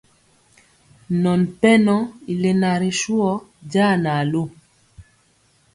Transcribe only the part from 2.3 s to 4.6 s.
i lena ri suhɔ jaa na lu.